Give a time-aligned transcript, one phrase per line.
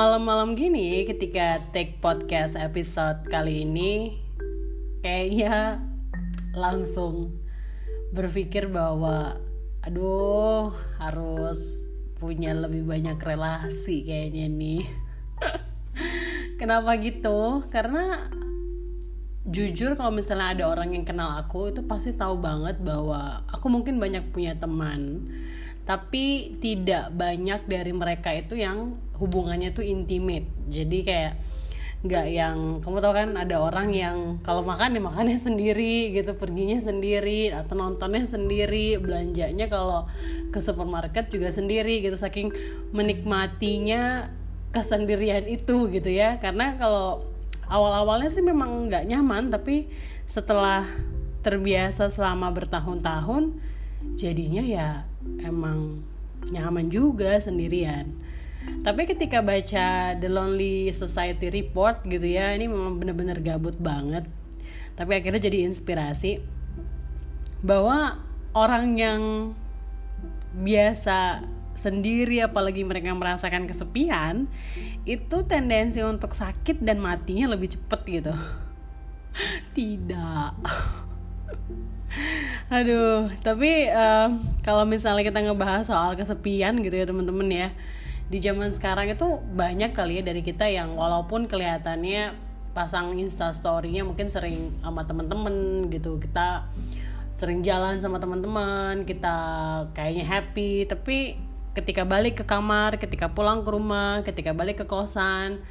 [0.00, 4.16] malam-malam gini ketika take podcast episode kali ini
[5.04, 5.76] kayaknya
[6.56, 7.36] langsung
[8.08, 9.36] berpikir bahwa
[9.84, 11.84] aduh harus
[12.16, 14.88] punya lebih banyak relasi kayaknya nih.
[16.64, 17.68] Kenapa gitu?
[17.68, 18.24] Karena
[19.44, 24.00] jujur kalau misalnya ada orang yang kenal aku itu pasti tahu banget bahwa aku mungkin
[24.00, 25.28] banyak punya teman
[25.90, 30.46] tapi tidak banyak dari mereka itu yang hubungannya tuh intimate.
[30.70, 31.34] Jadi kayak
[32.06, 36.78] nggak yang kamu tahu kan ada orang yang kalau makan ya makannya sendiri gitu perginya
[36.78, 40.06] sendiri atau nontonnya sendiri belanjanya kalau
[40.54, 42.54] ke supermarket juga sendiri gitu saking
[42.94, 44.30] menikmatinya
[44.70, 46.38] kesendirian itu gitu ya.
[46.38, 47.26] Karena kalau
[47.66, 49.90] awal-awalnya sih memang nggak nyaman tapi
[50.30, 50.86] setelah
[51.42, 53.69] terbiasa selama bertahun-tahun
[54.16, 54.88] jadinya ya
[55.44, 56.04] emang
[56.48, 58.16] nyaman juga sendirian.
[58.84, 64.28] Tapi ketika baca The Lonely Society Report gitu ya ini memang bener-bener gabut banget.
[64.96, 66.40] Tapi akhirnya jadi inspirasi
[67.64, 68.20] bahwa
[68.52, 69.22] orang yang
[70.56, 71.44] biasa
[71.76, 74.50] sendiri apalagi mereka merasakan kesepian
[75.08, 78.34] itu tendensi untuk sakit dan matinya lebih cepet gitu.
[79.76, 80.52] Tidak
[82.74, 84.30] aduh tapi uh,
[84.66, 87.68] kalau misalnya kita ngebahas soal kesepian gitu ya teman-teman ya
[88.30, 92.34] di zaman sekarang itu banyak kali ya dari kita yang walaupun kelihatannya
[92.70, 96.70] pasang insta storynya mungkin sering sama temen-temen gitu kita
[97.34, 99.36] sering jalan sama teman-teman kita
[99.90, 101.34] kayaknya happy tapi
[101.70, 105.62] ketika balik ke kamar ketika pulang ke rumah ketika balik ke kosan.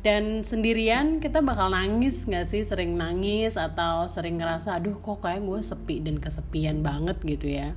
[0.00, 2.64] Dan sendirian kita bakal nangis nggak sih?
[2.64, 7.76] Sering nangis atau sering ngerasa aduh kok kayak gue sepi dan kesepian banget gitu ya.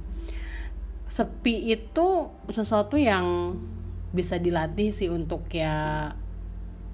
[1.05, 3.57] Sepi itu sesuatu yang
[4.13, 6.09] bisa dilatih sih untuk ya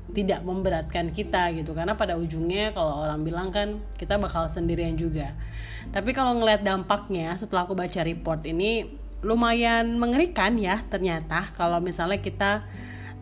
[0.10, 1.78] tidak memberatkan kita gitu.
[1.78, 5.38] Karena pada ujungnya kalau orang bilang kan kita bakal sendirian juga.
[5.94, 12.24] Tapi kalau ngeliat dampaknya setelah aku baca report ini lumayan mengerikan ya ternyata kalau misalnya
[12.24, 12.64] kita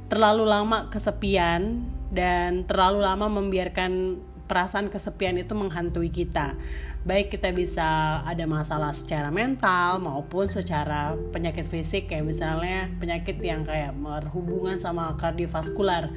[0.08, 6.56] terlalu lama kesepian dan terlalu lama membiarkan perasaan kesepian itu menghantui kita.
[7.03, 13.63] Baik kita bisa ada masalah secara mental maupun secara penyakit fisik kayak misalnya penyakit yang
[13.63, 16.12] kayak berhubungan sama kardiovaskular.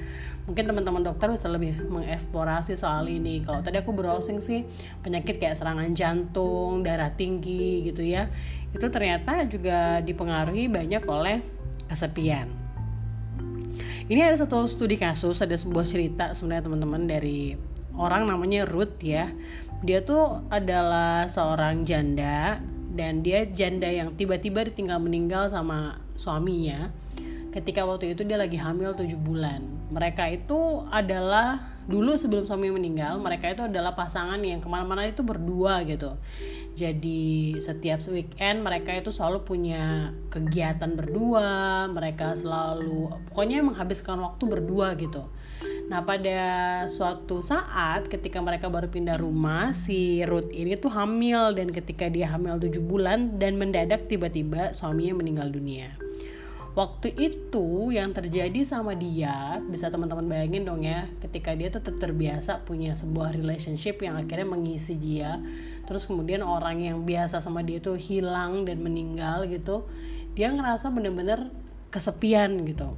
[0.50, 3.42] Mungkin teman-teman dokter bisa lebih mengeksplorasi soal ini.
[3.46, 4.66] Kalau tadi aku browsing sih
[5.02, 8.26] penyakit kayak serangan jantung, darah tinggi gitu ya.
[8.74, 11.38] Itu ternyata juga dipengaruhi banyak oleh
[11.86, 12.50] kesepian.
[14.10, 17.54] Ini ada satu studi kasus, ada sebuah cerita sebenarnya teman-teman dari
[17.96, 19.32] orang namanya Ruth ya.
[19.80, 22.60] Dia tuh adalah seorang janda
[22.92, 26.92] dan dia janda yang tiba-tiba ditinggal meninggal sama suaminya.
[27.50, 29.64] Ketika waktu itu dia lagi hamil 7 bulan.
[29.90, 35.26] Mereka itu adalah dulu sebelum suami meninggal mereka itu adalah pasangan yang ke mana-mana itu
[35.26, 36.14] berdua gitu.
[36.78, 44.94] Jadi setiap weekend mereka itu selalu punya kegiatan berdua mereka selalu pokoknya menghabiskan waktu berdua
[44.94, 45.26] gitu
[45.90, 46.38] Nah pada
[46.86, 52.30] suatu saat ketika mereka baru pindah rumah si Ruth ini tuh hamil dan ketika dia
[52.30, 55.98] hamil 7 bulan dan mendadak tiba-tiba suaminya meninggal dunia.
[56.78, 62.62] Waktu itu yang terjadi sama dia bisa teman-teman bayangin dong ya ketika dia tetap terbiasa
[62.62, 65.42] punya sebuah relationship yang akhirnya mengisi dia
[65.90, 69.90] terus kemudian orang yang biasa sama dia tuh hilang dan meninggal gitu
[70.38, 71.50] dia ngerasa bener-bener
[71.90, 72.94] kesepian gitu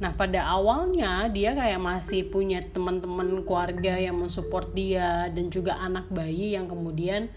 [0.00, 6.08] Nah pada awalnya dia kayak masih punya teman-teman keluarga yang mensupport dia dan juga anak
[6.08, 7.28] bayi yang kemudian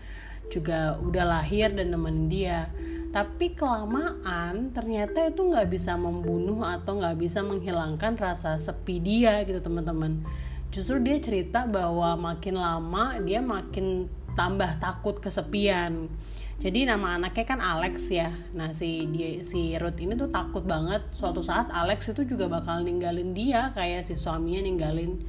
[0.48, 2.60] juga udah lahir dan nemenin dia.
[3.12, 9.60] Tapi kelamaan ternyata itu nggak bisa membunuh atau nggak bisa menghilangkan rasa sepi dia gitu
[9.60, 10.24] teman-teman.
[10.74, 16.10] Justru dia cerita bahwa makin lama dia makin tambah takut kesepian
[16.64, 18.32] jadi nama anaknya kan Alex ya.
[18.56, 21.04] Nah si dia si Ruth ini tuh takut banget.
[21.12, 23.76] Suatu saat Alex itu juga bakal ninggalin dia.
[23.76, 25.20] Kayak si suaminya ninggalin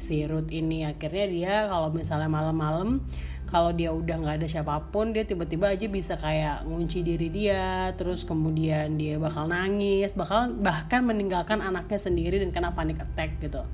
[0.00, 0.88] si Ruth ini.
[0.88, 3.04] Akhirnya dia kalau misalnya malam-malam
[3.50, 7.90] kalau dia udah nggak ada siapa pun dia tiba-tiba aja bisa kayak ngunci diri dia
[7.98, 13.66] terus kemudian dia bakal nangis bakal bahkan meninggalkan anaknya sendiri dan kena panic attack gitu.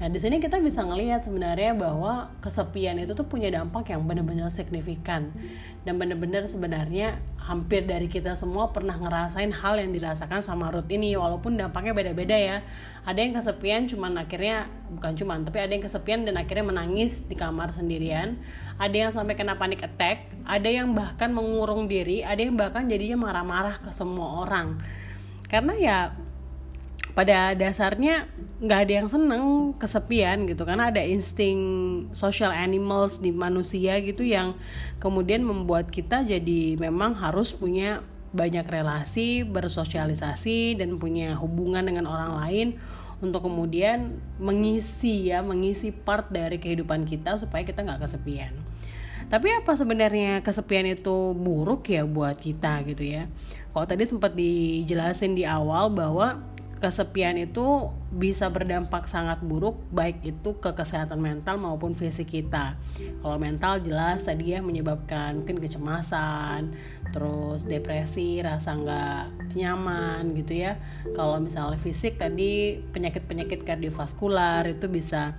[0.00, 4.48] Nah di sini kita bisa ngelihat sebenarnya bahwa kesepian itu tuh punya dampak yang benar-benar
[4.48, 5.28] signifikan
[5.84, 11.16] dan benar-benar sebenarnya hampir dari kita semua pernah ngerasain hal yang dirasakan sama Ruth ini
[11.16, 12.56] walaupun dampaknya beda-beda ya
[13.02, 17.34] ada yang kesepian cuman akhirnya bukan cuman tapi ada yang kesepian dan akhirnya menangis di
[17.34, 18.38] kamar sendirian
[18.80, 23.28] ada yang sampai kena panic attack, ada yang bahkan mengurung diri, ada yang bahkan jadinya
[23.28, 24.80] marah-marah ke semua orang.
[25.52, 25.98] Karena ya
[27.12, 28.30] pada dasarnya
[28.60, 29.44] nggak ada yang seneng
[29.76, 30.62] kesepian gitu.
[30.62, 31.58] Karena ada insting
[32.14, 34.54] social animals di manusia gitu yang
[35.02, 42.32] kemudian membuat kita jadi memang harus punya banyak relasi bersosialisasi dan punya hubungan dengan orang
[42.38, 42.68] lain
[43.20, 48.54] untuk kemudian mengisi ya mengisi part dari kehidupan kita supaya kita nggak kesepian.
[49.30, 53.30] Tapi apa sebenarnya kesepian itu buruk ya buat kita gitu ya?
[53.70, 56.42] Kalau tadi sempat dijelasin di awal bahwa
[56.80, 62.80] kesepian itu bisa berdampak sangat buruk baik itu ke kesehatan mental maupun fisik kita.
[63.20, 66.72] Kalau mental jelas tadi ya menyebabkan mungkin kecemasan
[67.12, 70.80] terus depresi rasa nggak nyaman gitu ya.
[71.12, 75.36] Kalau misalnya fisik tadi penyakit-penyakit kardiovaskular itu bisa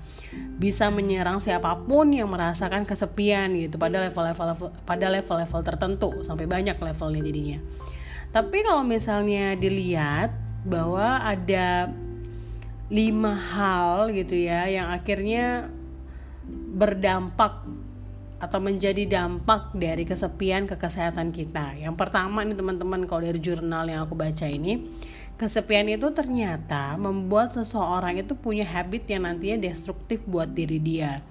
[0.61, 3.81] bisa menyerang siapa pun yang merasakan kesepian gitu.
[3.81, 7.59] Pada level-level pada level-level tertentu sampai banyak levelnya jadinya.
[8.31, 11.89] Tapi kalau misalnya dilihat bahwa ada
[12.91, 15.71] lima hal gitu ya yang akhirnya
[16.75, 17.63] berdampak
[18.41, 21.77] atau menjadi dampak dari kesepian ke kesehatan kita.
[21.77, 24.81] Yang pertama nih teman-teman kalau dari jurnal yang aku baca ini,
[25.37, 31.21] kesepian itu ternyata membuat seseorang itu punya habit yang nantinya destruktif buat diri dia.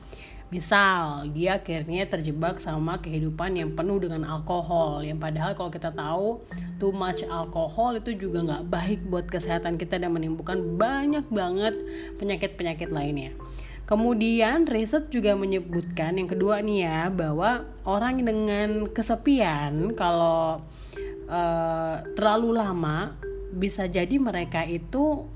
[0.51, 5.07] Misal dia akhirnya terjebak sama kehidupan yang penuh dengan alkohol.
[5.07, 6.43] Yang padahal kalau kita tahu
[6.83, 11.79] too much alkohol itu juga nggak baik buat kesehatan kita dan menimbulkan banyak banget
[12.19, 13.31] penyakit-penyakit lainnya.
[13.87, 20.63] Kemudian riset juga menyebutkan yang kedua nih ya bahwa orang dengan kesepian kalau
[21.27, 23.19] uh, terlalu lama
[23.51, 25.27] bisa jadi mereka itu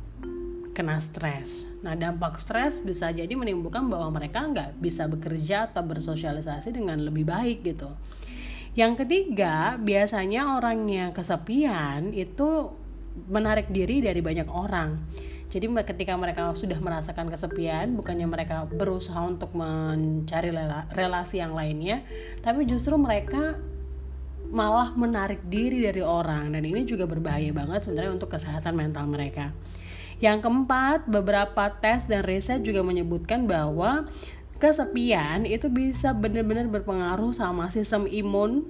[0.74, 1.70] kena stres.
[1.86, 7.22] Nah dampak stres bisa jadi menimbulkan bahwa mereka nggak bisa bekerja atau bersosialisasi dengan lebih
[7.24, 7.94] baik gitu.
[8.74, 12.74] Yang ketiga, biasanya orang yang kesepian itu
[13.30, 14.98] menarik diri dari banyak orang.
[15.46, 20.50] Jadi ketika mereka sudah merasakan kesepian, bukannya mereka berusaha untuk mencari
[20.90, 22.02] relasi yang lainnya,
[22.42, 23.54] tapi justru mereka
[24.50, 29.54] malah menarik diri dari orang dan ini juga berbahaya banget sebenarnya untuk kesehatan mental mereka.
[30.22, 34.06] Yang keempat, beberapa tes dan riset juga menyebutkan bahwa
[34.62, 38.66] kesepian itu bisa benar-benar berpengaruh sama sistem imun.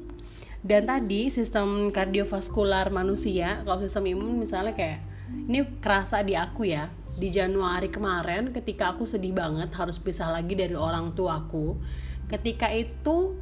[0.65, 5.05] Dan tadi sistem kardiovaskular manusia kalau sistem imun misalnya kayak
[5.45, 10.57] ini kerasa di aku ya di Januari kemarin ketika aku sedih banget harus pisah lagi
[10.59, 11.79] dari orang tuaku.
[12.27, 13.37] Ketika itu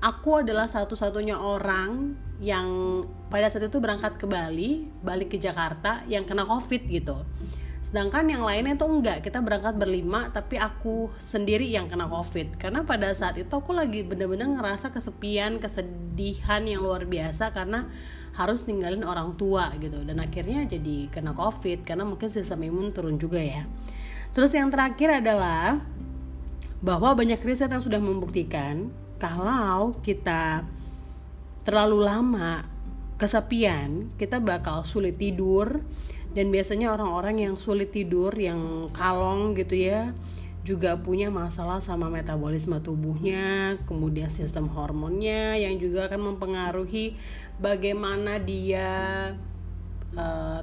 [0.00, 2.68] aku adalah satu-satunya orang yang
[3.28, 7.20] pada saat itu berangkat ke Bali, balik ke Jakarta yang kena COVID gitu.
[7.80, 12.60] Sedangkan yang lainnya tuh enggak, kita berangkat berlima tapi aku sendiri yang kena COVID.
[12.60, 17.88] Karena pada saat itu aku lagi bener-bener ngerasa kesepian, kesedihan yang luar biasa karena
[18.36, 20.00] harus ninggalin orang tua gitu.
[20.04, 23.64] Dan akhirnya jadi kena COVID karena mungkin sistem imun turun juga ya.
[24.32, 25.80] Terus yang terakhir adalah
[26.80, 28.88] bahwa banyak riset yang sudah membuktikan
[29.20, 30.64] kalau kita
[31.62, 32.64] terlalu lama
[33.20, 35.84] kesepian, kita bakal sulit tidur.
[36.30, 40.14] Dan biasanya orang-orang yang sulit tidur, yang kalong gitu ya,
[40.62, 47.18] juga punya masalah sama metabolisme tubuhnya, kemudian sistem hormonnya yang juga akan mempengaruhi
[47.58, 48.88] bagaimana dia
[50.14, 50.62] uh,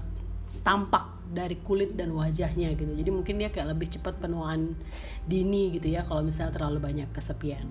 [0.64, 2.92] tampak dari kulit dan wajahnya gitu.
[2.94, 4.76] Jadi mungkin dia kayak lebih cepat penuaan
[5.28, 7.68] dini gitu ya kalau misalnya terlalu banyak kesepian.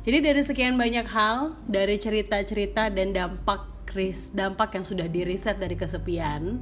[0.00, 5.76] Jadi dari sekian banyak hal, dari cerita-cerita dan dampak kris, dampak yang sudah diriset dari
[5.76, 6.56] kesepian,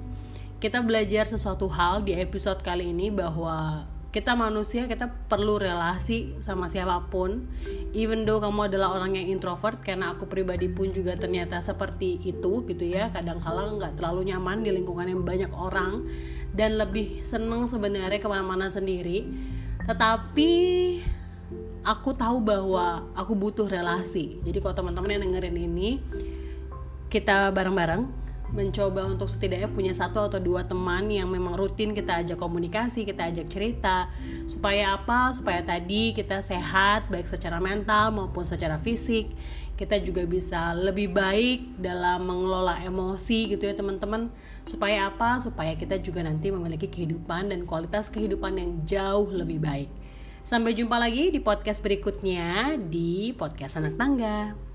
[0.58, 6.72] kita belajar sesuatu hal di episode kali ini bahwa kita manusia kita perlu relasi sama
[6.72, 7.44] siapa pun.
[7.92, 12.64] Even though kamu adalah orang yang introvert karena aku pribadi pun juga ternyata seperti itu
[12.64, 13.12] gitu ya.
[13.12, 16.08] Kadang kala nggak terlalu nyaman di lingkungan yang banyak orang.
[16.56, 19.28] Dan lebih seneng sebenarnya ke mana-mana sendiri.
[19.84, 20.52] Tetapi
[21.84, 24.40] aku tahu bahwa aku butuh relasi.
[24.40, 26.00] Jadi kalau teman-teman yang dengerin ini
[27.12, 32.40] kita bareng-bareng mencoba untuk setidaknya punya satu atau dua teman yang memang rutin kita ajak
[32.40, 34.08] komunikasi, kita ajak cerita
[34.48, 35.30] supaya apa?
[35.36, 39.30] Supaya tadi kita sehat baik secara mental maupun secara fisik.
[39.78, 44.26] Kita juga bisa lebih baik dalam mengelola emosi gitu ya teman-teman.
[44.66, 45.38] Supaya apa?
[45.38, 49.90] Supaya kita juga nanti memiliki kehidupan dan kualitas kehidupan yang jauh lebih baik.
[50.42, 54.67] Sampai jumpa lagi di podcast berikutnya di podcast anak tangga.